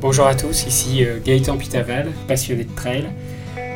[0.00, 3.10] Bonjour à tous, ici euh, Gaëtan Pitaval, passionné de trail.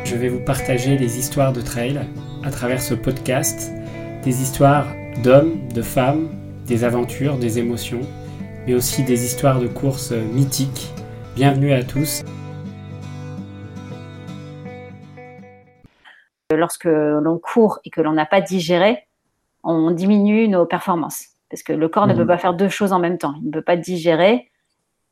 [0.07, 2.01] Je vais vous partager des histoires de trail
[2.43, 3.71] à travers ce podcast,
[4.23, 4.87] des histoires
[5.23, 6.31] d'hommes, de femmes,
[6.67, 8.01] des aventures, des émotions,
[8.67, 10.95] mais aussi des histoires de courses euh, mythiques.
[11.37, 12.23] Bienvenue à tous.
[16.51, 19.09] Lorsque l'on court et que l'on n'a pas digéré,
[19.63, 21.27] on diminue nos performances.
[21.51, 22.29] Parce que le corps ne peut mmh.
[22.29, 23.35] pas faire deux choses en même temps.
[23.43, 24.51] Il ne peut pas digérer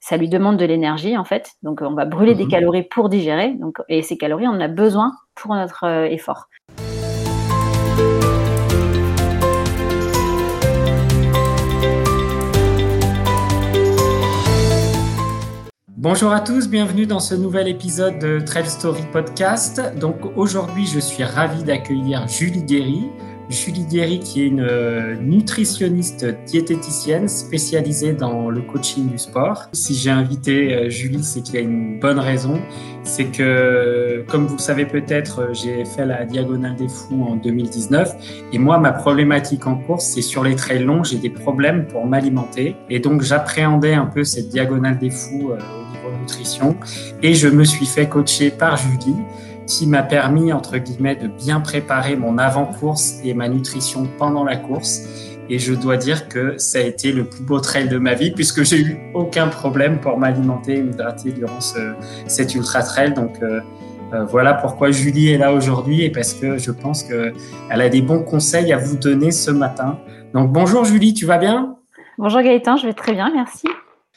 [0.03, 1.53] ça lui demande de l'énergie en fait.
[1.63, 2.51] Donc on va brûler des mhm.
[2.51, 3.55] calories pour digérer.
[3.55, 6.49] Donc, et ces calories, on en a besoin pour notre euh, effort.
[15.97, 19.81] Bonjour à tous, bienvenue dans ce nouvel épisode de Trail Story Podcast.
[20.01, 23.09] Donc aujourd'hui, je suis ravi d'accueillir Julie Guéry.
[23.53, 29.69] Julie Guéry, qui est une euh, nutritionniste diététicienne spécialisée dans le coaching du sport.
[29.73, 32.61] Si j'ai invité euh, Julie, c'est qu'il y a une bonne raison.
[33.05, 37.37] C'est que, comme vous le savez peut-être, euh, j'ai fait la Diagonale des Fous en
[37.37, 38.15] 2019.
[38.53, 42.07] Et moi, ma problématique en course, c'est sur les trails longs, j'ai des problèmes pour
[42.07, 42.77] m'alimenter.
[42.89, 46.77] Et donc, j'appréhendais un peu cette Diagonale des Fous au niveau nutrition.
[47.23, 49.17] Et je me suis fait coacher par Julie
[49.67, 54.57] qui m'a permis, entre guillemets, de bien préparer mon avant-course et ma nutrition pendant la
[54.57, 55.03] course.
[55.49, 58.31] Et je dois dire que ça a été le plus beau trail de ma vie
[58.31, 61.95] puisque j'ai eu aucun problème pour m'alimenter et m'hydrater durant ce,
[62.27, 63.13] cet ultra trail.
[63.13, 63.61] Donc euh,
[64.13, 67.35] euh, voilà pourquoi Julie est là aujourd'hui et parce que je pense qu'elle
[67.69, 69.99] a des bons conseils à vous donner ce matin.
[70.33, 71.77] Donc bonjour Julie, tu vas bien?
[72.19, 73.67] Bonjour Gaëtan, je vais très bien, merci.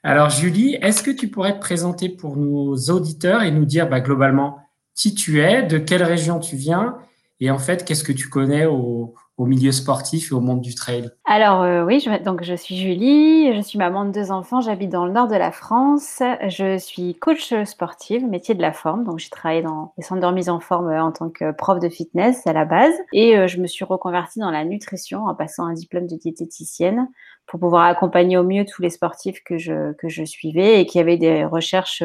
[0.04, 4.02] Alors Julie, est-ce que tu pourrais te présenter pour nos auditeurs et nous dire bah,
[4.02, 4.60] globalement
[4.96, 6.98] qui tu es, de quelle région tu viens
[7.42, 11.10] et en fait, qu'est-ce que tu connais au, milieu sportif et au monde du trail?
[11.26, 14.90] Alors euh, oui, je, donc je suis Julie, je suis maman de deux enfants, j'habite
[14.90, 19.20] dans le nord de la France, je suis coach sportive, métier de la forme, donc
[19.20, 21.90] j'ai travaillé dans les centres de remise en forme euh, en tant que prof de
[21.90, 25.66] fitness à la base et euh, je me suis reconvertie dans la nutrition en passant
[25.66, 27.10] un diplôme de diététicienne
[27.48, 31.00] pour pouvoir accompagner au mieux tous les sportifs que je, que je suivais et qui
[31.00, 32.04] avaient des recherches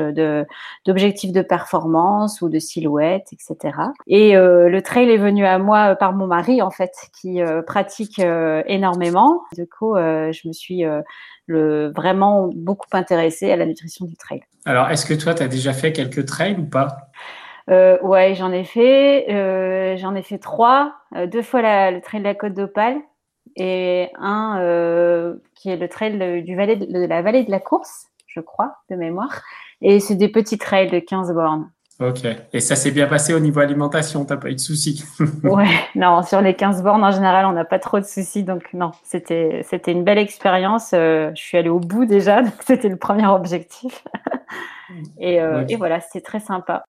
[0.86, 3.76] d'objectifs de performance ou de silhouette, etc.
[4.06, 7.62] Et euh, le trail est venu à moi par mon mari, en fait, qui euh,
[7.62, 9.42] pratique euh, énormément.
[9.56, 10.84] Du coup, je me suis
[11.46, 14.42] le, vraiment beaucoup intéressée à la nutrition du trail.
[14.66, 17.10] Alors, est-ce que toi, tu as déjà fait quelques trails ou pas?
[17.70, 19.96] Euh, ouais, j'en ai fait.
[19.98, 20.94] j'en ai fait trois.
[21.26, 22.96] deux fois la, le trail de la Côte d'Opale
[23.56, 28.06] et un euh, qui est le trail du vallée de, la vallée de la course,
[28.26, 29.42] je crois, de mémoire.
[29.82, 31.70] Et c'est des petits trails de 15 bornes.
[32.00, 32.24] Ok.
[32.54, 35.04] Et ça s'est bien passé au niveau alimentation, t'as pas eu de soucis?
[35.44, 38.72] Ouais, non, sur les 15 bornes en général, on n'a pas trop de soucis, donc
[38.72, 40.92] non, c'était une belle expérience.
[40.94, 44.02] Euh, je suis allée au bout déjà, donc c'était le premier objectif.
[45.18, 46.84] et, euh, et voilà, c'était très sympa.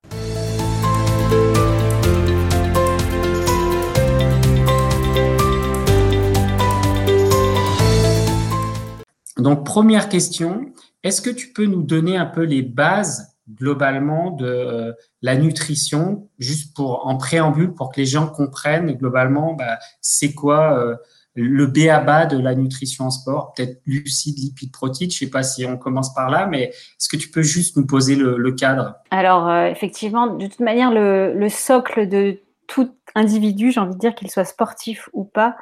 [9.42, 10.72] Donc, première question,
[11.04, 16.30] est-ce que tu peux nous donner un peu les bases globalement de euh, la nutrition,
[16.40, 20.96] juste pour en préambule, pour que les gens comprennent globalement bah, c'est quoi euh,
[21.34, 22.26] le B.A.B.A.
[22.26, 26.14] de la nutrition en sport, peut-être lucide, lipide, protéines, je sais pas si on commence
[26.14, 28.96] par là, mais est-ce que tu peux juste nous poser le, cadre?
[29.12, 34.00] Alors, euh, effectivement, de toute manière, le, le socle de tout individu, j'ai envie de
[34.00, 35.56] dire qu'il soit sportif ou pas,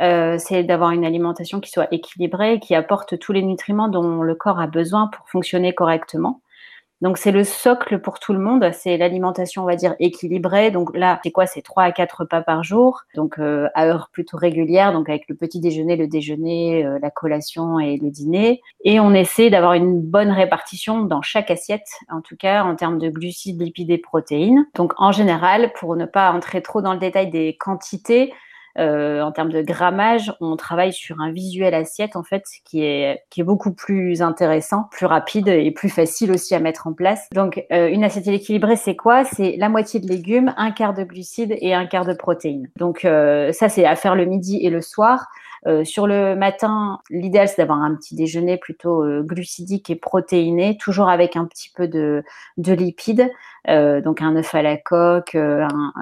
[0.00, 4.34] euh, c'est d'avoir une alimentation qui soit équilibrée, qui apporte tous les nutriments dont le
[4.34, 6.40] corps a besoin pour fonctionner correctement.
[7.00, 10.72] Donc c'est le socle pour tout le monde, c'est l'alimentation on va dire équilibrée.
[10.72, 11.46] Donc là, c'est quoi?
[11.46, 15.28] C'est trois à quatre repas par jour, donc euh, à heure plutôt régulière, donc avec
[15.28, 18.60] le petit déjeuner, le déjeuner, euh, la collation et le dîner.
[18.84, 22.98] Et on essaie d'avoir une bonne répartition dans chaque assiette, en tout cas en termes
[22.98, 24.66] de glucides, lipides et protéines.
[24.74, 28.32] Donc en général, pour ne pas entrer trop dans le détail des quantités,
[28.78, 33.22] euh, en termes de grammage, on travaille sur un visuel assiette en fait qui est
[33.30, 37.28] qui est beaucoup plus intéressant, plus rapide et plus facile aussi à mettre en place.
[37.34, 39.24] Donc euh, une assiette équilibrée, c'est quoi?
[39.24, 42.68] C'est la moitié de légumes, un quart de glucides et un quart de protéines.
[42.76, 45.26] Donc euh, ça c'est à faire le midi et le soir.
[45.66, 50.76] Euh, sur le matin, l'idéal c'est d'avoir un petit déjeuner plutôt euh, glucidique et protéiné,
[50.78, 52.22] toujours avec un petit peu de,
[52.56, 53.28] de lipides,
[53.68, 55.92] euh, donc un œuf à la coque, un,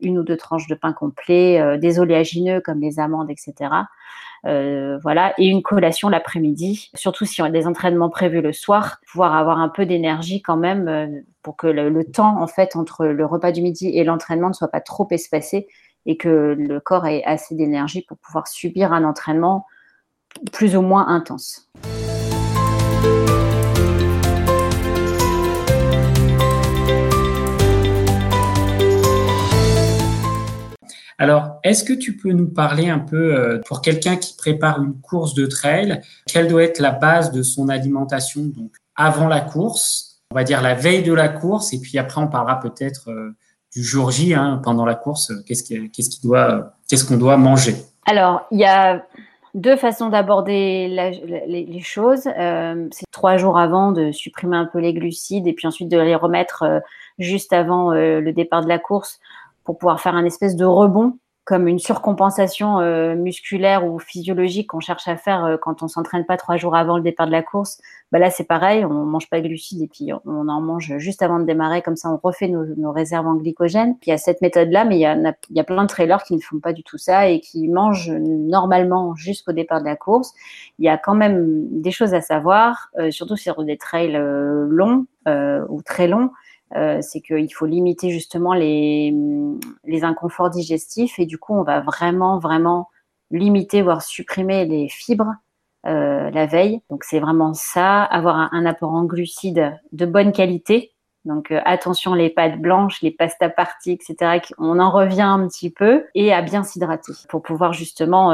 [0.00, 3.70] une ou deux tranches de pain complet, des oléagineux comme les amandes, etc.
[4.44, 9.34] voilà, et une collation l'après-midi, surtout si on a des entraînements prévus le soir, pouvoir
[9.36, 13.26] avoir un peu d'énergie quand même pour que le, le, temps en fait entre le
[13.26, 15.66] repas du midi et l'entraînement ne soit pas trop espacé
[16.06, 19.66] et que le corps ait assez d'énergie pour pouvoir subir un entraînement
[20.52, 21.70] plus ou moins intense.
[31.18, 35.00] Alors, est-ce que tu peux nous parler un peu, euh, pour quelqu'un qui prépare une
[35.00, 38.42] course de trail, quelle doit être la base de son alimentation?
[38.44, 42.20] Donc avant la course, on va dire la veille de la course, et puis après
[42.20, 43.36] on parlera peut-être euh,
[43.74, 45.32] du jour J hein, pendant la course.
[45.46, 47.74] Qu'est-ce qu'est-ce doit, qu'est-ce qu'on doit manger?
[48.06, 49.04] Alors, il y a
[49.54, 52.28] deux façons d'aborder les, choses.
[52.38, 55.98] Euh, c'est trois jours avant de supprimer un peu les glucides et puis ensuite de
[55.98, 56.64] les remettre
[57.18, 59.20] juste avant le départ de la course
[59.64, 64.80] pour pouvoir faire un espèce de rebond comme une surcompensation euh, musculaire ou physiologique qu'on
[64.80, 67.42] cherche à faire euh, quand on s'entraîne pas trois jours avant le départ de la
[67.42, 67.78] course,
[68.12, 71.20] bah là c'est pareil, on mange pas de glucides et puis on en mange juste
[71.20, 73.96] avant de démarrer, comme ça on refait nos, réserves en glycogène.
[73.98, 76.22] Puis il y a cette méthode-là, mais il y, a, y a plein de trailers
[76.22, 79.96] qui ne font pas du tout ça et qui mangent normalement jusqu'au départ de la
[79.96, 80.32] course.
[80.78, 85.06] Il y a quand même des choses à savoir, euh, surtout sur des trails longs
[85.26, 86.30] ou très longs
[86.76, 89.14] euh, c'est qu'il faut limiter justement les,
[89.84, 92.88] les inconforts digestifs et du coup, on va vraiment, vraiment
[93.30, 95.32] limiter, voire supprimer les fibres
[95.86, 96.80] euh, la veille.
[96.88, 100.92] Donc, c'est vraiment ça, avoir un, apport en glucides de bonne qualité.
[101.26, 104.40] Donc, euh, attention, les pâtes blanches, les pastas parties, etc.
[104.58, 108.32] On en revient un petit peu et à bien s'hydrater pour pouvoir justement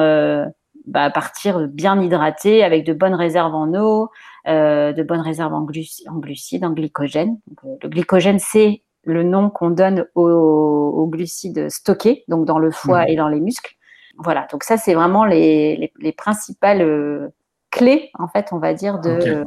[0.86, 4.10] bah, partir bien hydraté avec de bonnes réserves en eau,
[4.48, 7.38] euh, de bonnes réserves en, glucides, en glycogène.
[7.64, 13.04] Euh, le glycogène, c'est le nom qu'on donne aux, glucides stockés, donc dans le foie
[13.04, 13.08] mmh.
[13.08, 13.74] et dans les muscles.
[14.18, 17.28] Voilà, donc ça, c'est vraiment les, principales euh,
[17.70, 19.44] clés, en fait, on va dire, de.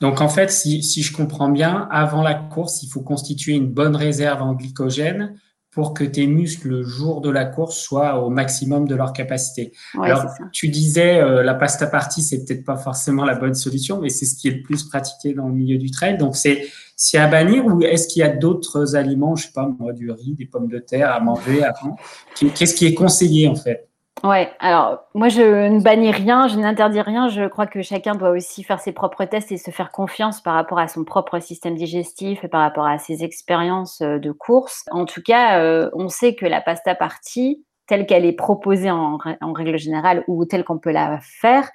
[0.00, 3.68] Donc, en fait, si, si, je comprends bien, avant la course, il faut constituer une
[3.68, 5.38] bonne réserve en glycogène
[5.76, 9.72] pour que tes muscles le jour de la course soient au maximum de leur capacité.
[10.02, 14.08] Alors, tu disais euh, la pasta partie, c'est peut-être pas forcément la bonne solution, mais
[14.08, 16.16] c'est ce qui est le plus pratiqué dans le milieu du trail.
[16.16, 19.68] Donc, c'est c'est à bannir ou est-ce qu'il y a d'autres aliments, je sais pas
[19.78, 21.98] moi, du riz, des pommes de terre à manger avant?
[22.34, 23.86] Qu'est-ce qui est conseillé en fait?
[24.24, 27.28] Ouais, alors moi je ne bannis rien, je n'interdis rien.
[27.28, 30.54] Je crois que chacun doit aussi faire ses propres tests et se faire confiance par
[30.54, 34.84] rapport à son propre système digestif et par rapport à ses expériences euh, de course.
[34.90, 39.18] En tout cas, euh, on sait que la pasta partie, telle qu'elle est proposée en,
[39.54, 41.68] règle générale ou telle qu'on peut la faire,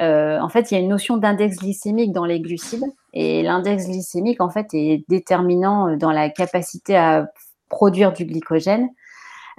[0.00, 2.84] euh, en fait, il y a une notion d'index glycémique dans les glucides
[3.14, 7.28] et l'index glycémique en fait est déterminant dans la capacité à
[7.68, 8.90] produire du glycogène.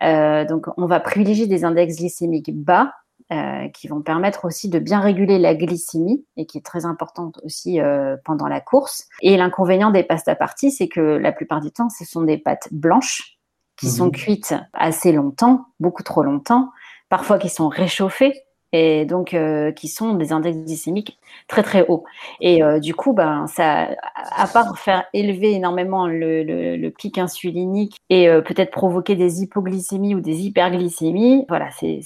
[0.03, 2.93] Euh, donc, on va privilégier des index glycémiques bas
[3.31, 7.39] euh, qui vont permettre aussi de bien réguler la glycémie et qui est très importante
[7.43, 9.07] aussi euh, pendant la course.
[9.21, 12.37] Et l'inconvénient des pastes à partie, c'est que la plupart du temps, ce sont des
[12.37, 13.37] pâtes blanches
[13.75, 14.11] qui sont mhm.
[14.11, 16.71] cuites assez longtemps, beaucoup trop longtemps,
[17.09, 18.33] parfois qui sont réchauffées
[18.73, 21.17] et donc euh, qui sont des index glycémiques
[21.47, 22.03] très très hauts.
[22.41, 27.97] Et euh, du coup, ben ça, à part faire élever énormément le, le, pic insulinique
[28.09, 32.01] et euh, peut-être provoquer des hypoglycémies ou des hyperglycémies, voilà, c'est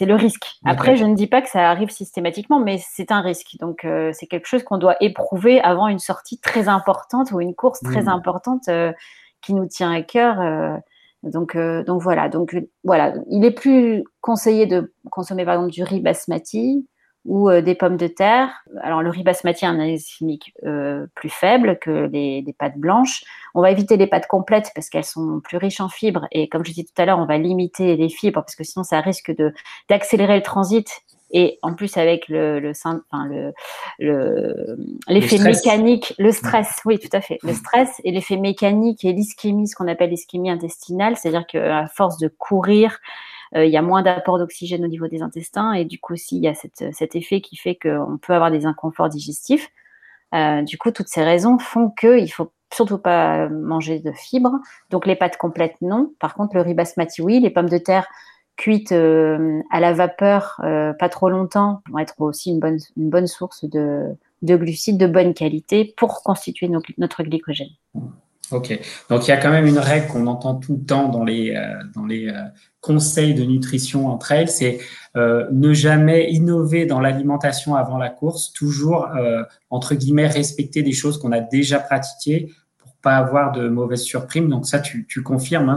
[0.00, 0.46] le risque.
[0.64, 3.56] Après, je ne dis pas que ça arrive systématiquement, mais c'est un risque.
[3.60, 7.80] Donc c'est quelque chose qu'on doit éprouver avant une sortie très importante ou une course
[7.80, 8.08] très mmh.
[8.08, 8.70] importante
[9.40, 10.80] qui nous tient à cœur.
[11.24, 12.28] Donc, euh, donc voilà.
[12.28, 16.86] Donc euh, voilà, il est plus conseillé de consommer par exemple du riz basmati
[17.24, 18.50] ou euh, des pommes de terre.
[18.82, 20.54] Alors le riz basmati a un index chimique
[21.14, 23.24] plus faible que les, pâtes blanches.
[23.54, 26.64] On va éviter les pâtes complètes parce qu'elles sont plus riches en fibres et comme
[26.64, 29.32] je disais tout à l'heure, on va limiter les fibres parce que sinon ça risque
[29.88, 30.88] d'accélérer le transit
[31.30, 33.26] et en plus avec le, le, enfin,
[33.98, 34.76] le,
[35.08, 39.68] l'effet mécanique, le stress, oui, tout à fait, le stress et l'effet mécanique et l'ischémie,
[39.68, 42.98] ce qu'on appelle l'ischémie intestinale, c'est-à-dire qu'à force de courir,
[43.56, 46.36] euh, il y a moins d'apport d'oxygène au niveau des intestins et du coup aussi
[46.36, 49.68] il y a cette, cet effet qui fait qu'on peut avoir des inconforts digestifs.
[50.34, 54.58] Euh, du coup, toutes ces raisons font qu'il faut surtout pas manger de fibres.
[54.90, 56.12] Donc les pâtes complètes, non.
[56.18, 57.40] Par contre, le riz basmati, oui.
[57.40, 58.06] Les pommes de terre,
[58.56, 62.60] cuites euh, à la vapeur euh, pas trop longtemps vont être aussi une
[63.10, 67.70] bonne, source de, de glucides de bonne qualité pour constituer notre glycogène.
[68.50, 71.24] Ok, donc il y a quand même une règle qu'on entend tout le temps dans
[71.24, 72.42] les, euh,
[72.80, 74.78] conseils de nutrition entre elles, c'est
[75.16, 79.08] ne jamais innover dans l'alimentation avant la course, toujours,
[79.70, 82.52] entre guillemets, respecter des choses qu'on a déjà pratiquées
[83.04, 84.48] pas avoir de mauvaises surprises.
[84.48, 85.76] Donc ça, tu, tu confirmes hein,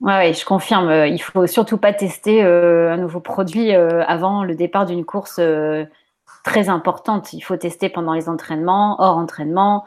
[0.00, 0.88] oui, je confirme.
[0.88, 5.04] Euh, il faut surtout pas tester euh, un nouveau produit euh, avant le départ d'une
[5.06, 5.40] course
[6.44, 7.32] très importante.
[7.32, 9.84] Il faut tester pendant les entraînements, hors entraînement,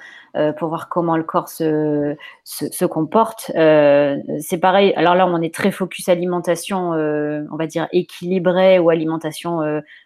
[0.58, 3.50] pour voir comment le corps se, se, comporte.
[3.56, 4.94] c'est pareil.
[4.96, 9.62] Alors là, on est très focus alimentation, on va dire équilibrée ou alimentation,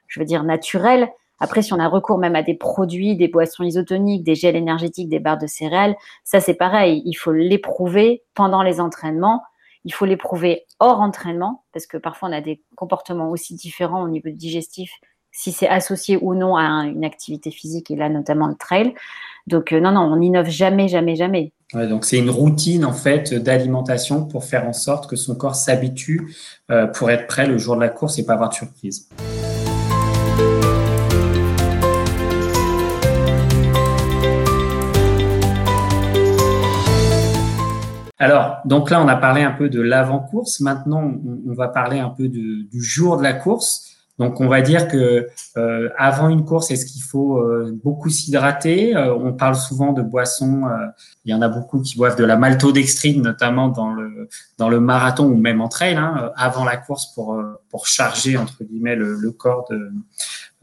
[0.07, 1.09] je veux dire naturelle.
[1.43, 5.09] Après, si on a recours même à des produits, des boissons isotoniques, des gels énergétiques,
[5.09, 7.03] des barres de céréales, ça c'est pareil.
[7.05, 9.41] Il faut l'éprouver pendant les entraînements
[9.85, 14.07] il faut l'éprouver hors entraînement, parce que parfois on a des comportements aussi différents au
[14.07, 14.91] niveau digestif,
[15.31, 18.93] si c'est associé ou non à une activité physique, et là notamment le trail.
[19.45, 21.51] Donc non, non, on n'innove jamais, jamais, jamais.
[21.73, 26.33] donc c'est une routine en fait d'alimentation pour faire en sorte que son corps s'habitue
[26.93, 29.09] pour être prêt le jour de la course et pas avoir de surprise.
[38.23, 40.61] Alors, donc là, on a parlé un peu de l'avant-course.
[40.61, 41.03] Maintenant,
[41.45, 43.97] on, va parler un peu du jour de la course.
[44.17, 45.27] Donc, on va dire que
[45.57, 48.95] euh, avant une course, est-ce qu'il faut euh, beaucoup s'hydrater?
[48.95, 50.61] Euh, On parle souvent de boissons.
[51.25, 54.79] il y en a beaucoup qui boivent de la maltodextrine, notamment dans le dans le
[54.79, 57.37] marathon ou même en trail, hein, avant la course pour
[57.69, 59.91] pour charger entre guillemets le, le corps de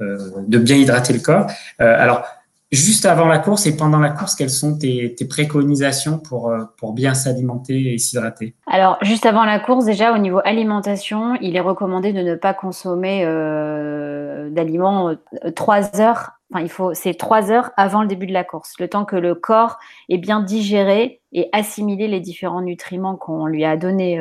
[0.00, 1.46] de bien hydrater le corps.
[1.78, 2.24] alors
[2.72, 6.92] Juste avant la course et pendant la course, quelles sont tes, préconisations pour, euh, pour
[6.92, 8.54] bien s'alimenter et s'hydrater?
[8.68, 12.54] Alors, juste avant la course, déjà au niveau alimentation, il est recommandé de ne pas
[12.54, 16.30] consommer euh, d'aliments euh, trois heures.
[16.52, 19.16] Enfin, il faut, c'est trois heures avant le début de la course, le temps que
[19.16, 24.20] le corps ait bien digéré et assimilé les différents nutriments qu'on lui a donnés.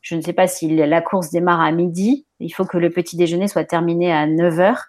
[0.00, 2.26] je ne sais pas si la course démarre à midi.
[2.40, 4.86] Il faut que le petit déjeuner soit terminé à 9 heures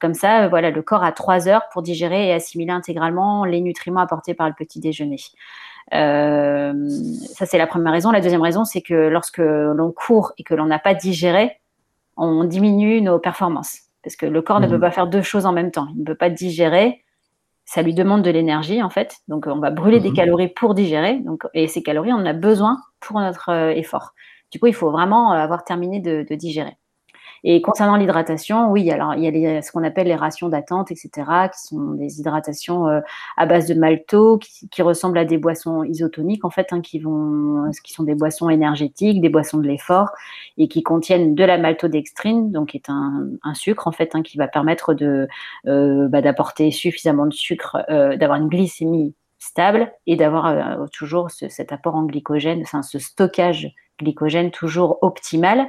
[0.00, 3.60] comme ça, euh, voilà, le corps a trois heures pour digérer et assimiler intégralement les
[3.60, 5.16] nutriments apportés par le petit déjeuner.
[5.94, 6.88] Euh,
[7.34, 8.10] ça, c'est la première raison.
[8.10, 11.60] La deuxième raison, c'est que lorsque l'on court et que l'on n'a pas digéré,
[12.16, 13.80] on diminue nos performances.
[14.02, 14.80] Parce que le corps ne peut mmh.
[14.80, 15.88] pas faire deux choses en même temps.
[15.94, 17.04] Il ne peut pas digérer.
[17.64, 19.16] Ça lui demande de l'énergie, en fait.
[19.28, 20.14] Donc, on va brûler des mmh.
[20.14, 21.20] calories pour digérer.
[21.20, 24.12] Donc, et ces calories, on en a besoin pour notre euh, effort.
[24.50, 26.76] Du coup, il faut vraiment avoir terminé de digérer.
[27.44, 31.10] Et concernant l'hydratation, oui, alors il y a ce qu'on appelle les rations d'attente, etc.,
[31.52, 33.00] qui sont des hydratations euh,
[33.36, 37.70] à base de malto, qui, ressemblent à des boissons isotoniques en fait, hein, qui vont,
[37.84, 40.10] qui sont des boissons énergétiques, des boissons de l'effort,
[40.56, 44.38] et qui contiennent de la maltodextrine, donc qui est un, sucre en fait, hein, qui
[44.38, 45.28] va permettre de
[45.66, 51.72] euh, bah, d'apporter suffisamment de sucre, euh, d'avoir une glycémie stable et d'avoir toujours cet
[51.72, 55.68] apport en glycogène, enfin, ce stockage glycogène toujours optimal.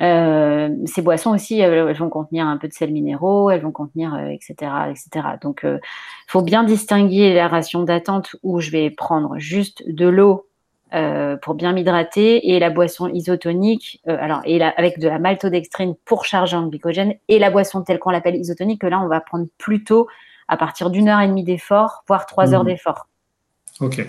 [0.00, 4.16] Euh, ces boissons aussi, elles, vont contenir un peu de sels minéraux, elles vont contenir,
[4.16, 5.26] etc., euh, etc.
[5.42, 5.78] Donc, il euh,
[6.26, 10.44] faut bien distinguer la ration d'attente où je vais prendre juste de l'eau
[11.42, 16.56] pour bien m'hydrater et la boisson isotonique, alors et avec de la maltodextrine pour charger
[16.56, 20.08] en glycogène et la boisson telle qu'on l'appelle isotonique, que là on va prendre plutôt
[20.48, 22.68] à partir d'une heure et demie d'effort, voire trois heures mmh.
[22.68, 23.06] d'effort.
[23.80, 24.02] Ok.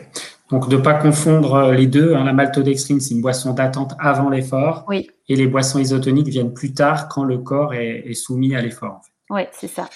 [0.49, 2.15] Donc, de ne pas confondre euh, les deux.
[2.15, 2.23] Hein.
[2.23, 4.85] La maltodextrine, c'est une boisson d'attente avant l'effort.
[4.87, 5.09] Oui.
[5.27, 9.01] Et les boissons isotoniques viennent plus tard quand le corps est, soumis à l'effort.
[9.29, 9.87] Oui, c'est ça.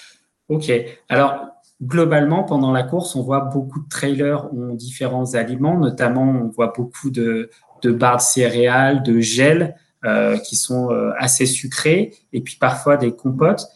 [0.48, 0.70] OK.
[1.08, 1.46] Alors,
[1.82, 5.76] globalement, pendant la course, on voit beaucoup de trailers ont différents aliments.
[5.76, 7.50] Notamment, on voit beaucoup de,
[7.82, 12.14] barres de céréales, de gel euh, qui sont euh, assez sucrés.
[12.32, 13.66] Et puis, parfois, des compotes.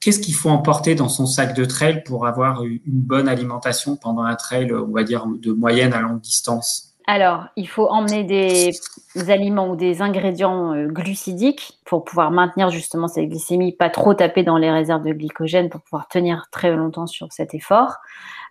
[0.00, 4.22] Qu'est-ce qu'il faut emporter dans son sac de trail pour avoir une bonne alimentation pendant
[4.22, 6.90] un trail, on va dire, de moyenne à longue distance?
[7.06, 8.70] Alors, il faut emmener des
[9.28, 14.44] aliments ou des ingrédients euh, glucidiques pour pouvoir maintenir justement cette glycémie, pas trop taper
[14.44, 17.96] dans les réserves de glycogène pour pouvoir tenir très longtemps sur cet effort.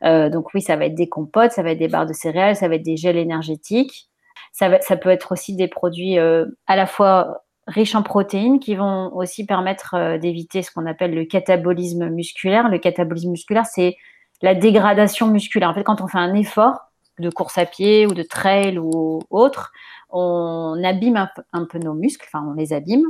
[0.03, 2.57] Euh, donc oui, ça va être des compotes, ça va être des barres de céréales,
[2.57, 4.09] ça va être des gels énergétiques.
[4.51, 9.15] Ça, peut être aussi des produits euh, à la fois riches en protéines qui vont
[9.15, 12.69] aussi permettre euh, d'éviter ce qu'on appelle le catabolisme musculaire.
[12.69, 13.95] Le catabolisme musculaire, c'est
[14.41, 15.69] la dégradation musculaire.
[15.69, 19.19] En fait, quand on fait un effort de course à pied ou de trail ou
[19.29, 19.71] autre,
[20.09, 23.03] on abîme un, peu nos muscles, enfin on les abîme.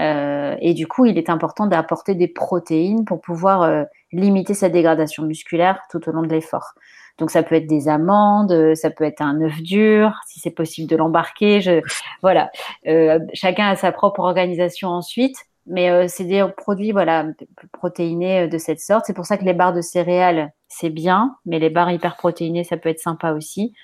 [0.00, 4.68] Euh, et du coup, il est important d'apporter des protéines pour pouvoir euh, limiter sa
[4.68, 6.74] dégradation musculaire tout au long de l'effort.
[7.18, 10.50] Donc ça peut être des amandes, euh, ça peut être un œuf dur, si c'est
[10.50, 11.60] possible de l'embarquer.
[11.60, 11.80] Je,
[12.22, 12.50] voilà,
[12.88, 17.26] euh, chacun a sa propre organisation ensuite, mais euh, c'est des produits voilà
[17.72, 19.04] protéinés de cette sorte.
[19.06, 22.76] C'est pour ça que les barres de céréales c'est bien, mais les barres hyperprotéinées ça
[22.76, 23.74] peut être sympa aussi.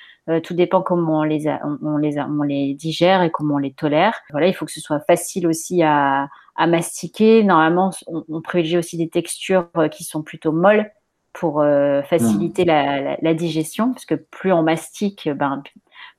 [0.43, 1.47] tout dépend comment on les,
[1.83, 4.21] on, les on les digère et comment on les tolère.
[4.33, 7.45] Voilà, il faut que ce soit facile aussi à, à mastiquer.
[7.45, 10.91] Normalement, on, on privilégie aussi des textures qui sont plutôt molles
[11.33, 13.17] pour euh, faciliter mmh.
[13.23, 15.63] la, digestion, parce que plus on mastique, ben,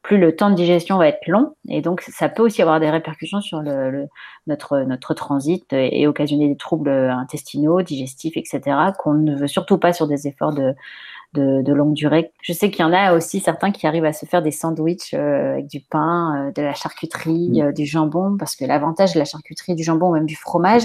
[0.01, 2.89] plus le temps de digestion va être long, et donc ça peut aussi avoir des
[2.89, 4.07] répercussions sur le,
[4.47, 8.61] notre, notre transit et, occasionner des troubles intestinaux, digestifs, etc.,
[8.97, 10.73] qu'on ne veut surtout pas sur des efforts de,
[11.33, 12.31] de, longue durée.
[12.41, 15.13] Je sais qu'il y en a aussi certains qui arrivent à se faire des sandwichs
[15.13, 17.71] euh, avec du pain, euh, de la charcuterie, mmh.
[17.73, 20.83] du jambon, parce que l'avantage de la charcuterie, du jambon ou même du fromage,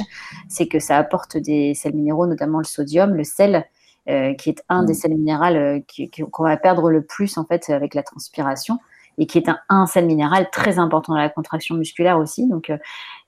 [0.49, 3.67] c'est que ça apporte des sels minéraux, notamment le sodium, le sel,
[4.09, 4.97] euh, qui est un des mm.
[4.97, 5.81] sels minéraux euh,
[6.31, 8.79] qu'on va perdre le plus en fait avec la transpiration.
[9.19, 12.47] et qui est un, sel minéral très important dans la contraction musculaire aussi.
[12.47, 12.77] Donc, euh,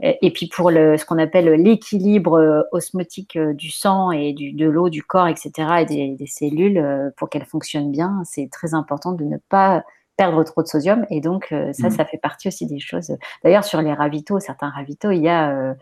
[0.01, 4.53] et puis pour le, ce qu'on appelle l'équilibre euh, osmotique euh, du sang et du,
[4.53, 8.75] de l'eau, du corps, etc., et des, des cellules, pour qu'elles fonctionnent bien, c'est très
[8.75, 9.83] important de ne pas
[10.17, 11.07] perdre trop de sodium.
[11.11, 11.91] Et donc, ça, mmh.
[11.91, 13.17] ça fait partie aussi des choses.
[13.43, 15.75] D'ailleurs, sur les ravitaux, certains ravitaux, il y a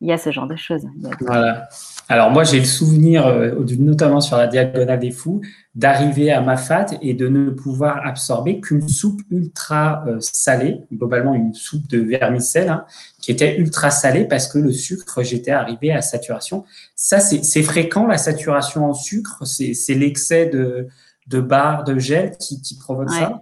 [0.00, 0.86] il y a ce genre de choses.
[1.20, 1.68] Voilà.
[2.08, 5.42] Alors moi, j'ai le souvenir, euh, notamment sur la diagonale des fous,
[5.74, 11.52] d'arriver à Mafat et de ne pouvoir absorber qu'une soupe ultra euh, salée, globalement une
[11.52, 12.84] soupe de vermicelle, hein,
[13.20, 16.64] qui était ultra salée parce que le sucre, j'étais arrivé à saturation.
[16.96, 20.88] Ça, c'est fréquent, la saturation en sucre, c'est l'excès de,
[21.26, 23.40] de barres, de gel qui, provoque ça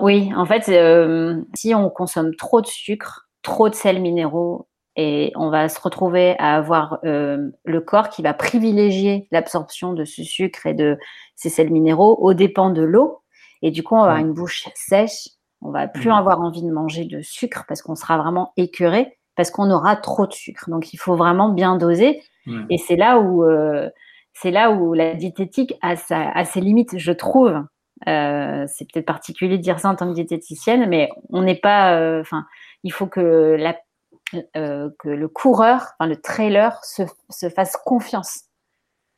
[0.00, 5.32] Oui, en fait, euh, si on consomme trop de sucre, trop de sels minéraux, et
[5.36, 10.24] on va se retrouver à avoir euh, le corps qui va privilégier l'absorption de ce
[10.24, 10.98] sucre et de
[11.34, 13.20] ces sels minéraux aux dépens de l'eau.
[13.60, 15.28] Et du coup, on va avoir une bouche sèche.
[15.60, 19.50] On va plus avoir envie de manger de sucre parce qu'on sera vraiment écœuré parce
[19.50, 20.70] qu'on aura trop de sucre.
[20.70, 22.22] Donc, il faut vraiment bien doser.
[22.70, 23.90] Et c'est là où euh,
[24.32, 27.60] c'est là où la diététique a, sa, ses limites, je trouve.
[28.06, 32.20] Euh, c'est peut-être particulier de dire ça en tant que diététicienne, mais on n'est pas.
[32.20, 32.46] Enfin,
[32.84, 33.74] il faut que la
[34.56, 38.40] euh, que le coureur, enfin, le trailer, se, se fasse confiance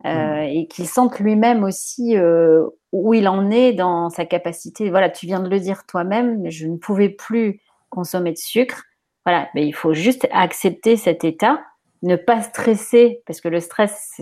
[0.05, 0.43] euh, mmh.
[0.43, 4.91] et qu'il sente lui-même aussi euh, où il en est dans sa capacité.
[4.91, 8.83] Voilà, tu viens de le dire toi-même, je ne pouvais plus consommer de sucre.
[9.25, 11.63] Voilà, mais il faut juste accepter cet état,
[12.03, 14.21] ne pas stresser, parce que le stress,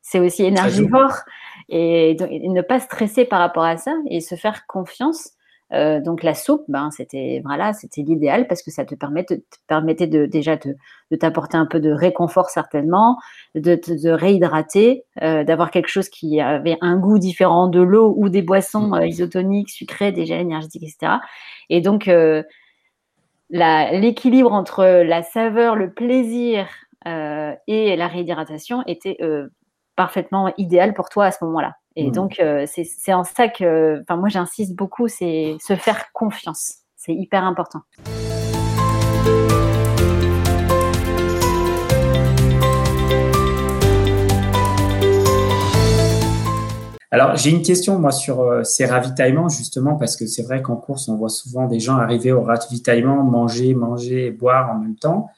[0.00, 1.16] c'est aussi énergivore,
[1.68, 5.30] et, et, ne pas stresser par rapport à ça et se faire confiance
[5.72, 9.34] euh, donc la soupe, ben, c'était voilà, c'était l'idéal parce que ça te, permet te
[9.68, 10.74] permettait de, déjà de,
[11.10, 13.18] de t'apporter un peu de réconfort certainement,
[13.54, 18.28] de te réhydrater, euh, d'avoir quelque chose qui avait un goût différent de l'eau ou
[18.28, 21.14] des boissons euh, isotoniques, sucrées, déjà énergétiques, etc.
[21.68, 22.42] Et donc euh,
[23.50, 26.68] l'équilibre entre la saveur, le plaisir
[27.06, 29.16] et la réhydratation était
[29.96, 31.79] parfaitement idéal pour toi à ce moment-là.
[31.96, 32.12] Et mmh.
[32.12, 36.76] donc, euh, c'est en ça que, enfin, moi, j'insiste beaucoup, c'est se faire confiance.
[36.96, 37.80] C'est hyper important.
[47.12, 50.76] Alors, j'ai une question, moi, sur euh, ces ravitaillements, justement, parce que c'est vrai qu'en
[50.76, 54.94] course, on voit souvent des gens arriver au ravitaillement, manger, manger et boire en même
[54.94, 55.28] temps.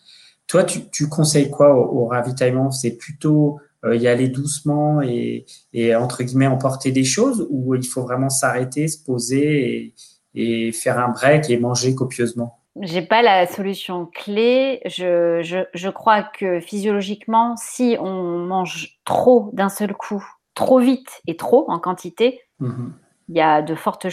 [0.48, 2.70] Toi, tu, tu conseilles quoi au ravitaillement?
[2.70, 7.84] C'est plutôt euh, y aller doucement et, et, entre guillemets emporter des choses ou il
[7.84, 9.94] faut vraiment s'arrêter, se poser
[10.34, 12.60] et, et, faire un break et manger copieusement?
[12.80, 14.80] J'ai pas la solution clé.
[14.86, 21.20] Je, je, je, crois que physiologiquement, si on mange trop d'un seul coup, trop vite
[21.26, 22.94] et trop en quantité, mhm.
[23.28, 24.06] il y a de fortes,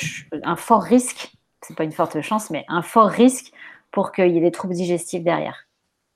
[0.43, 3.53] un fort risque, c'est pas une forte chance, mais un fort risque
[3.91, 5.68] pour qu'il y ait des troubles digestifs derrière.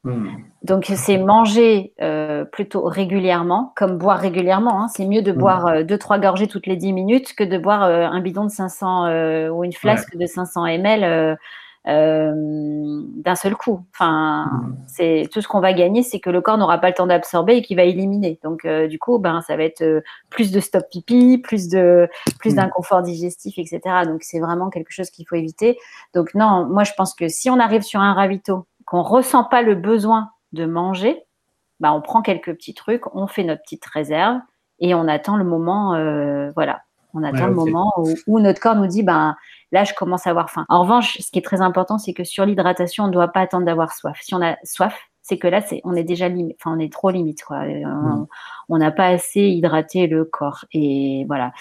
[0.03, 0.27] Hmm.
[0.63, 4.81] Donc c'est manger euh, plutôt régulièrement, comme boire régulièrement.
[4.81, 4.87] Hein.
[4.89, 5.37] C'est mieux de hmm.
[5.37, 8.43] boire euh, deux trois gorgées toutes les 10 minutes que de boire euh, un bidon
[8.43, 11.37] de 500 ou une flasque de 500 ml
[11.85, 13.85] d'un seul coup.
[13.93, 14.75] Enfin, hmm.
[14.87, 17.57] c'est tout ce qu'on va gagner, c'est que le corps n'aura pas le temps d'absorber
[17.57, 18.39] et qu'il va éliminer.
[18.43, 23.03] Donc du coup, ben ça va être plus de stop pipi, plus de plus d'inconfort
[23.03, 23.79] digestif, etc.
[24.05, 25.77] Donc c'est vraiment quelque chose qu'il faut éviter.
[26.13, 29.61] Donc non, moi je pense que si on arrive sur un ravito qu'on ressent pas
[29.61, 31.23] le besoin de manger,
[31.79, 34.39] bah, on prend quelques petits trucs, on fait notre petite réserve
[34.79, 36.81] et on attend le moment, euh, voilà,
[37.13, 37.93] on attend le moment
[38.27, 39.35] où, notre corps nous dit, ben
[39.71, 40.65] là, je commence à avoir faim.
[40.67, 43.41] En revanche, ce qui est très important, c'est que sur l'hydratation, on ne doit pas
[43.41, 44.17] attendre d'avoir soif.
[44.21, 46.91] Si on a soif, c'est que là, c'est, on est déjà limite, enfin, on est
[46.91, 47.65] trop limite, quoi.
[47.65, 48.27] Mm.
[48.69, 50.65] On n'a pas assez hydraté le corps.
[50.73, 51.53] Et voilà.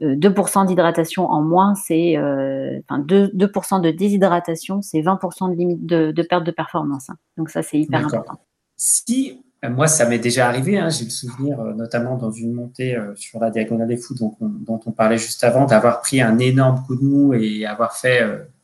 [0.00, 5.86] 2% euh, d'hydratation en moins, c'est euh, enfin 2%, de déshydratation, c'est 20% de limite
[5.86, 7.10] de, perte de performance.
[7.10, 7.16] Hein.
[7.36, 8.38] Donc ça, c'est hyper important.
[8.76, 12.96] Si euh, moi, ça m'est déjà arrivé, hein, j'ai le souvenir, notamment dans une montée
[13.14, 16.38] sur la diagonale des fous dont on, dont on parlait juste avant, d'avoir pris un
[16.38, 18.22] énorme coup de mou et avoir fait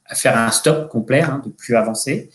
[0.09, 2.31] faire un stop complet, hein, de plus avancer.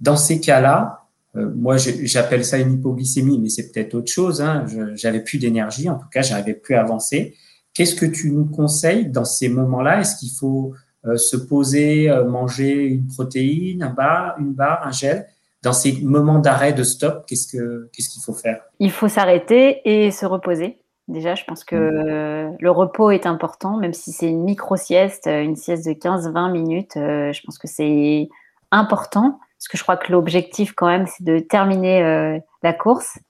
[0.00, 4.42] dans ces cas-là, moi, j'appelle ça une hypoglycémie, mais c'est peut-être autre chose.
[4.42, 4.66] Hein.
[4.94, 7.36] J'avais plus d'énergie, en tout cas, j'arrivais plus à avancer.
[7.78, 10.00] Qu'est-ce que tu nous conseilles dans ces moments-là?
[10.00, 10.74] Est-ce qu'il faut
[11.06, 15.28] euh, se poser, euh, manger une protéine, un bar, une barre, un gel?
[15.62, 18.62] Dans ces moments d'arrêt, de stop, qu'est-ce que qu'est-ce qu'il faut faire?
[18.80, 20.78] Il faut s'arrêter et se reposer.
[21.06, 22.56] Déjà, je pense que mmh.
[22.58, 26.96] le repos est important, même si c'est une micro-sieste, une sieste de 15-20 minutes.
[26.96, 28.28] Euh, je pense que c'est
[28.72, 33.27] important, parce que je crois que l'objectif, quand même, c'est de terminer la course euh,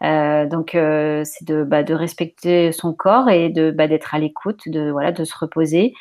[0.00, 4.68] donc euh, c'est de, bah, de respecter son corps et de bah, d'être à l'écoute,
[4.68, 5.94] de voilà, de se reposer.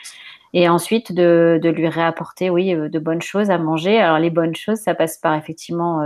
[0.53, 3.99] Et ensuite, de, lui réapporter, oui, de bonnes choses à manger.
[3.99, 6.01] Alors, les bonnes choses, ça passe par effectivement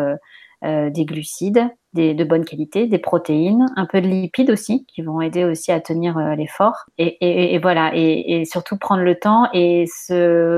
[0.63, 5.43] des glucides de bonne qualité, des protéines, un peu de lipides aussi, qui vont aider
[5.43, 6.85] aussi à tenir l'effort.
[6.97, 9.85] Et, voilà, et, surtout prendre le temps et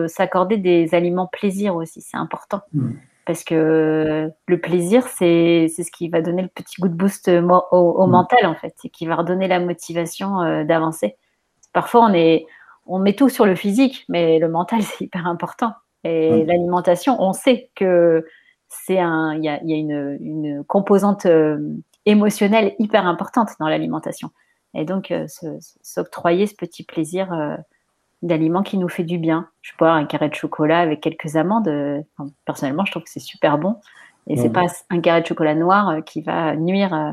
[0.07, 2.61] s'accorder des aliments plaisir aussi, c'est important.
[2.73, 2.91] Mmh.
[3.25, 8.07] Parce que le plaisir, c'est ce qui va donner le petit coup de boost au,
[8.07, 8.09] mmh.
[8.09, 11.15] mental, en fait, et qui va redonner la motivation euh, d'avancer.
[11.71, 12.45] Parfois, on, est,
[12.85, 15.73] on met tout sur le physique, mais le mental, c'est hyper important.
[16.03, 16.47] Et mmh.
[16.47, 18.25] l'alimentation, on sait que
[18.67, 21.59] c'est un, il y a, y a une, une, composante euh,
[22.05, 24.31] émotionnelle hyper importante dans l'alimentation.
[24.73, 25.27] Et donc, euh,
[25.81, 27.31] s'octroyer ce petit plaisir
[28.23, 29.49] d'aliment qui nous fait du bien.
[29.61, 31.67] Je peux avoir un carré de chocolat avec quelques amandes.
[31.67, 32.01] Euh,
[32.45, 33.75] personnellement, je trouve que c'est super bon.
[34.27, 37.11] Et c'est pas un carré de chocolat noir euh, qui va nuire euh,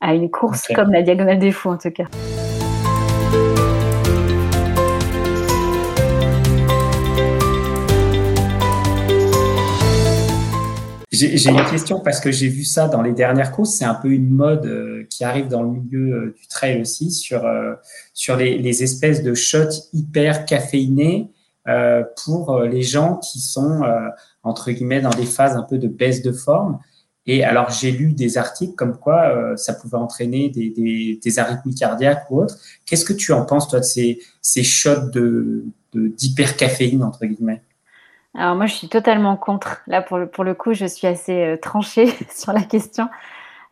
[0.00, 2.06] à une course comme la diagonale des fous, en tout cas.
[11.22, 13.74] J'ai une question parce que j'ai vu ça dans les dernières courses.
[13.74, 17.12] C'est un peu une mode euh, qui arrive dans le milieu euh, du trail aussi
[17.12, 17.74] sur, euh,
[18.12, 21.30] sur les, espèces de shots hyper caféinés
[22.24, 23.82] pour les gens qui sont,
[24.42, 26.80] entre guillemets, dans des phases un peu de baisse de forme.
[27.24, 32.42] Et alors, j'ai lu des articles comme quoi ça pouvait entraîner des, des, cardiaques ou
[32.42, 32.58] autres.
[32.84, 37.62] Qu'est-ce que tu en penses, toi, de ces, ces shots de d'hypercaféine, entre guillemets?
[38.34, 39.82] Alors moi, je suis totalement contre.
[39.86, 43.08] Là, pour le, pour le coup, je suis assez euh, tranchée sur la question.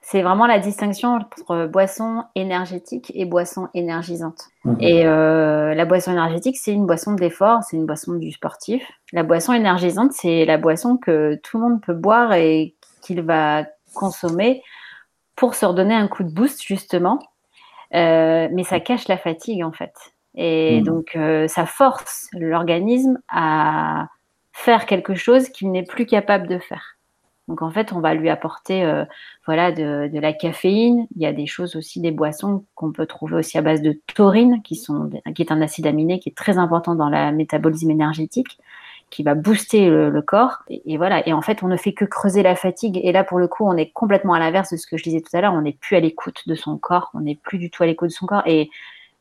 [0.03, 4.49] C'est vraiment la distinction entre boisson énergétique et boisson énergisante.
[4.81, 8.83] Et euh, la boisson énergétique, c'est une boisson d'effort, c'est une boisson du sportif.
[9.13, 13.65] La boisson énergisante, c'est la boisson que tout le monde peut boire et qu'il va
[13.95, 14.63] consommer
[15.37, 17.19] pour se redonner un coup de boost, justement.
[17.95, 19.93] Euh, mais ça cache la fatigue, en fait.
[20.35, 20.85] Et mhm.
[20.85, 24.07] donc, ça force l'organisme à
[24.61, 26.99] faire quelque chose qu'il n'est plus capable de faire.
[27.49, 29.05] Donc en fait, on va lui apporter euh,
[29.47, 31.07] voilà de, la caféine.
[31.17, 33.99] Il y a des choses aussi, des boissons qu'on peut trouver aussi à base de
[34.15, 37.91] taurine, qui, sont, qui est un acide aminé qui est très important dans le métabolisme
[37.91, 38.59] énergétique,
[39.09, 40.59] qui va booster le, corps.
[40.69, 41.27] Et, voilà.
[41.27, 43.01] Et en fait, on ne fait que creuser la fatigue.
[43.03, 45.21] Et là, pour le coup, on est complètement à l'inverse de ce que je disais
[45.21, 45.55] tout à l'heure.
[45.55, 47.11] On n'est plus à l'écoute de son corps.
[47.15, 48.43] On n'est plus du tout à l'écoute de son corps.
[48.47, 48.71] Et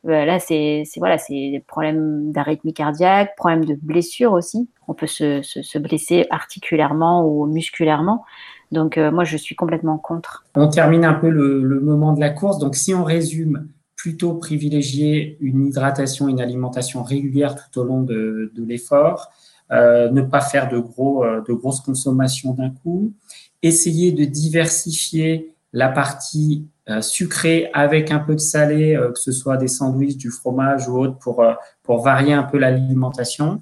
[0.03, 4.69] là, c'est voilà, c'est des problèmes d'arythmie cardiaque, problèmes de blessure aussi.
[4.87, 8.23] On peut se, se, blesser articulairement ou musculairement.
[8.71, 10.45] Donc, euh, moi, je suis complètement contre.
[10.55, 12.59] On termine un peu le, le, moment de la course.
[12.59, 18.51] Donc, si on résume, plutôt privilégier une hydratation, une alimentation régulière tout au long de,
[18.55, 19.29] de l'effort,
[19.71, 23.13] euh, ne pas faire de, gros, euh, de grosses consommations d'un coup,
[23.61, 29.31] essayer de diversifier la partie euh, sucré avec un peu de salé, euh, que ce
[29.31, 31.53] soit des sandwichs, du fromage ou autre, pour, euh,
[31.83, 33.61] pour varier un peu l'alimentation,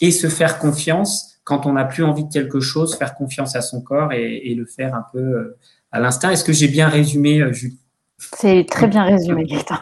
[0.00, 3.60] et se faire confiance quand on n'a plus envie de quelque chose, faire confiance à
[3.60, 5.56] son corps et, et le faire un peu
[5.90, 6.30] à l'instinct.
[6.30, 7.78] Est-ce que j'ai bien résumé, Julie?
[8.18, 9.78] C'est très bien résumé, Gaëtan.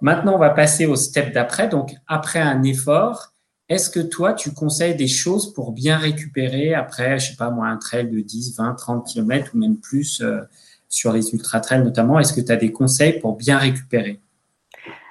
[0.00, 1.68] Maintenant, on va passer au step d'après.
[1.68, 3.32] Donc, après un effort,
[3.68, 7.66] est-ce que toi, tu conseilles des choses pour bien récupérer après, je sais pas moi,
[7.66, 10.40] un trail de 10, 20, 30 km ou même plus euh,
[10.88, 12.20] sur les ultra-trails notamment?
[12.20, 14.20] Est-ce que tu as des conseils pour bien récupérer?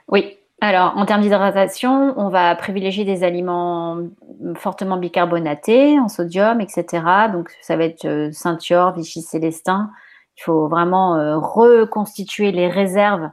[0.07, 0.37] Oui.
[0.61, 3.97] Alors, en termes d'hydratation, on va privilégier des aliments
[4.55, 7.03] fortement bicarbonatés, en sodium, etc.
[7.33, 9.91] Donc, ça va être euh, Saint-Yor, Vichy Célestin.
[10.37, 13.29] Il faut vraiment euh, reconstituer les réserves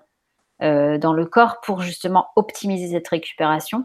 [0.62, 3.84] dans le corps pour justement optimiser cette récupération.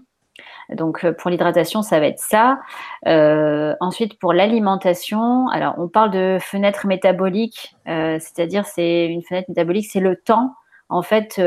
[0.70, 2.60] Donc euh, pour l'hydratation, ça va être ça.
[3.08, 9.50] Euh, ensuite pour l'alimentation, alors on parle de fenêtre métabolique, euh, c'est-à-dire c'est une fenêtre
[9.50, 10.54] métabolique, c'est le temps
[10.90, 11.42] en fait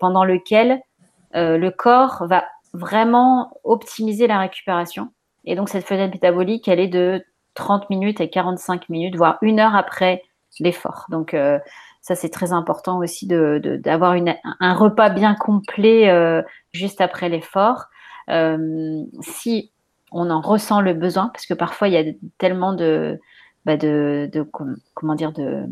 [0.00, 0.80] pendant lequel
[1.34, 5.08] le corps va vraiment optimiser la récupération.
[5.44, 7.22] Et donc cette fenêtre métabolique, elle est de
[7.54, 10.22] 30 minutes et 45 minutes, voire une heure après
[10.60, 11.04] l'effort.
[11.10, 11.36] Donc
[12.00, 17.86] ça, c'est très important aussi d'avoir de, un repas bien complet juste après l'effort.
[18.30, 19.72] Euh, si
[20.12, 23.18] on en ressent le besoin, parce que parfois il y a tellement de,
[23.64, 24.30] bah de,
[24.94, 25.66] comment dire, de,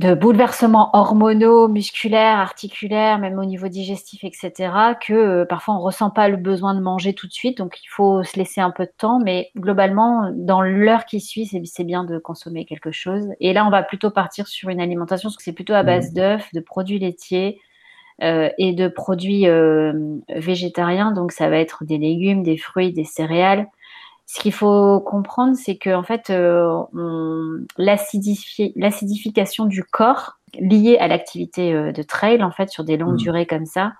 [0.00, 5.82] de bouleversements hormonaux, musculaires, articulaires, même au niveau digestif, etc., que euh, parfois on ne
[5.82, 7.58] ressent pas le besoin de manger tout de suite.
[7.58, 11.44] Donc il faut se laisser un peu de temps, mais globalement, dans l'heure qui suit,
[11.46, 13.28] c'est bien de consommer quelque chose.
[13.40, 16.12] Et là, on va plutôt partir sur une alimentation, parce que c'est plutôt à base
[16.12, 16.14] mmh.
[16.14, 17.60] d'œufs, de produits laitiers,
[18.22, 19.92] euh, et de produits euh,
[20.28, 21.12] végétariens.
[21.12, 23.66] Donc, ça va être des légumes, des fruits, des céréales.
[24.32, 26.84] Ce qu'il faut comprendre, c'est que en fait, euh,
[27.78, 33.24] l'acidification du corps liée à l'activité euh, de trail, en fait, sur des longues mmh.
[33.24, 33.94] durées comme ça,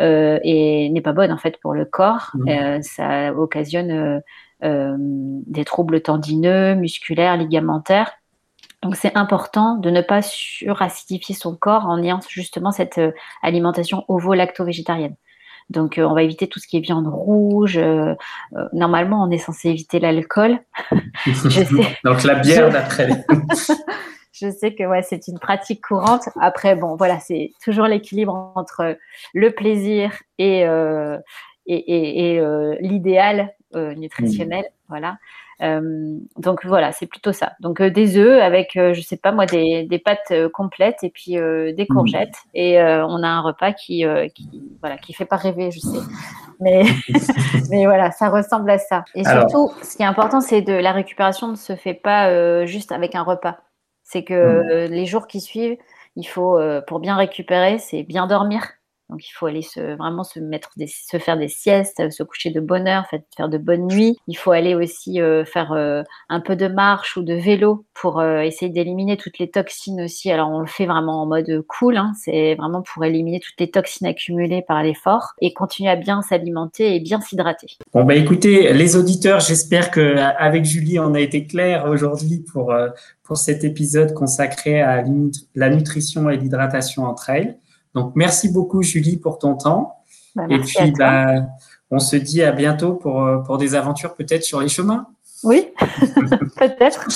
[0.00, 2.32] euh, et n'est pas bonne en fait pour le corps.
[2.34, 2.82] Mmh.
[2.82, 4.20] ça occasionne
[4.60, 8.10] des troubles tendineux, musculaires, ligamentaires.
[8.82, 13.00] Donc c'est important de ne pas suracidifier son corps en ayant justement cette
[13.40, 15.14] alimentation ovo-lacto-végétarienne.
[15.70, 17.76] Donc, euh, on va éviter tout ce qui est viande rouge.
[17.76, 18.14] Euh,
[18.54, 20.58] euh, normalement, on est censé éviter l'alcool.
[22.04, 23.08] Donc, la bière d'après.
[24.32, 26.28] je sais que ouais, c'est une pratique courante.
[26.40, 28.96] Après, bon, voilà, c'est toujours l'équilibre entre
[29.34, 30.60] le plaisir et,
[31.66, 32.40] et, et,
[32.80, 34.64] l'idéal nutritionnel.
[34.64, 34.88] Mmh.
[34.88, 35.18] Voilà.
[35.62, 37.52] Euh, donc voilà, c'est plutôt ça.
[37.60, 41.10] Donc euh, des œufs avec, euh, je sais pas moi, des, des pâtes complètes et
[41.10, 42.36] puis des courgettes.
[42.46, 42.50] Mmh.
[42.54, 45.98] Et on a un repas qui, qui, voilà, qui fait pas rêver, je sais.
[46.60, 46.84] Mais,
[47.70, 49.04] mais voilà, ça ressemble à ça.
[49.14, 52.92] Et surtout, ce qui est important, c'est de la récupération ne se fait pas juste
[52.92, 53.58] avec un repas.
[54.02, 54.92] C'est que mmh.
[54.92, 55.76] les jours qui suivent,
[56.16, 58.62] il faut, pour bien récupérer, c'est bien dormir.
[59.08, 62.50] Donc il faut aller se, vraiment se mettre, des, se faire des siestes, se coucher
[62.50, 64.16] de bonne heure, faire de bonnes nuits.
[64.26, 68.18] Il faut aller aussi euh, faire euh, un peu de marche ou de vélo pour
[68.18, 70.32] euh, essayer d'éliminer toutes les toxines aussi.
[70.32, 72.12] Alors on le fait vraiment en mode cool, hein.
[72.18, 76.96] c'est vraiment pour éliminer toutes les toxines accumulées par l'effort et continuer à bien s'alimenter
[76.96, 77.78] et bien s'hydrater.
[77.92, 82.74] Bon bah écoutez les auditeurs, j'espère que avec Julie on a été clair aujourd'hui pour
[83.22, 85.04] pour cet épisode consacré à
[85.54, 87.58] la nutrition et l'hydratation entre elles.
[87.96, 89.96] Donc, merci beaucoup, Julie, pour ton temps.
[90.34, 91.46] Bah, et puis, bah,
[91.90, 95.06] on se dit à bientôt pour, euh, pour des aventures peut-être sur les chemins.
[95.42, 95.68] Oui,
[96.56, 97.06] peut-être.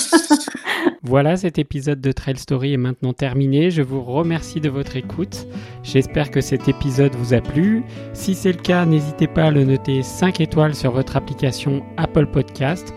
[1.03, 3.69] voilà, cet épisode de Trail Story est maintenant terminé.
[3.69, 5.45] Je vous remercie de votre écoute.
[5.83, 7.83] J'espère que cet épisode vous a plu.
[8.13, 12.25] Si c'est le cas, n'hésitez pas à le noter 5 étoiles sur votre application Apple
[12.25, 12.91] Podcast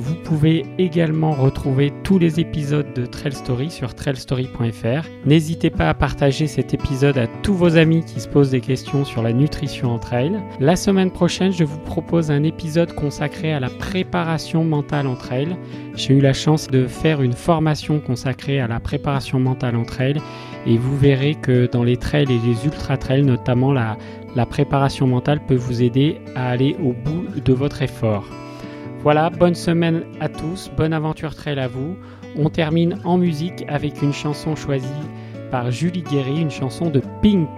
[0.00, 5.06] vous pouvez également retrouver tous les épisodes de Trail Story sur trailstory.fr.
[5.26, 9.04] N'hésitez pas à partager cet épisode à tous vos amis qui se posent des questions
[9.04, 10.40] sur la nutrition en trail.
[10.58, 15.54] La semaine prochaine, je vous propose un épisode consacré à la préparation mentale en trail.
[15.94, 20.16] J'ai eu la chance de faire une formation consacrée à la préparation mentale en trail
[20.66, 23.98] et vous verrez que dans les trails et les ultra trails, notamment la,
[24.34, 28.24] la préparation mentale peut vous aider à aller au bout de votre effort.
[29.02, 31.96] Voilà, bonne semaine à tous, bonne aventure trail à vous.
[32.36, 34.86] On termine en musique avec une chanson choisie
[35.50, 37.48] par Julie Guéry, une chanson de Pink.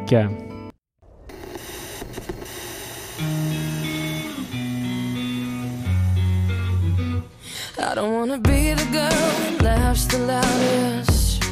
[7.78, 9.10] I don't wanna be the girl
[9.58, 11.42] that laughs the loudest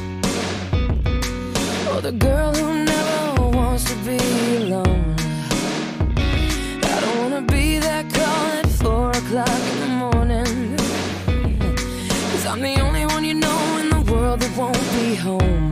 [1.93, 4.17] Or the girl who never wants to be
[4.55, 4.90] alone
[15.15, 15.70] home.